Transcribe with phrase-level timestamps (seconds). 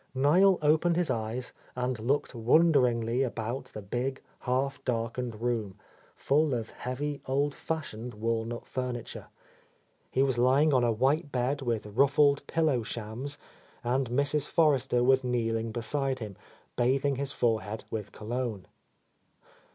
[0.15, 5.75] Niel opened his eyes and looked wonderingly about the big, half darkened room,
[6.15, 9.27] full of heavy, —27— A host hady old fashioned walnut furniture.
[10.09, 13.37] He was lying on a white bed with ruffled pillow shams,
[13.83, 14.47] and Mrs.
[14.47, 16.35] Forrester was kneeling beside him,
[16.75, 18.65] bathing his forehead with cologne.